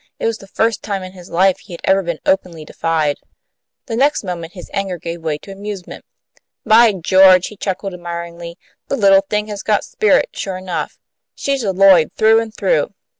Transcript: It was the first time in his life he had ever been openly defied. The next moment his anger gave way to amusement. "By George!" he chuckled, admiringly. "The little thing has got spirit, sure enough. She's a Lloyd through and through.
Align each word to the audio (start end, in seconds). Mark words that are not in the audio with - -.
It 0.17 0.25
was 0.25 0.39
the 0.39 0.47
first 0.47 0.81
time 0.81 1.03
in 1.03 1.11
his 1.11 1.29
life 1.29 1.59
he 1.59 1.73
had 1.73 1.81
ever 1.83 2.01
been 2.01 2.17
openly 2.25 2.65
defied. 2.65 3.17
The 3.85 3.95
next 3.95 4.23
moment 4.23 4.53
his 4.53 4.71
anger 4.73 4.97
gave 4.97 5.21
way 5.21 5.37
to 5.37 5.51
amusement. 5.51 6.05
"By 6.65 6.93
George!" 6.93 7.45
he 7.49 7.55
chuckled, 7.55 7.93
admiringly. 7.93 8.57
"The 8.87 8.97
little 8.97 9.21
thing 9.21 9.45
has 9.49 9.61
got 9.61 9.83
spirit, 9.83 10.29
sure 10.33 10.57
enough. 10.57 10.97
She's 11.35 11.61
a 11.61 11.71
Lloyd 11.71 12.09
through 12.17 12.39
and 12.39 12.51
through. 12.51 12.95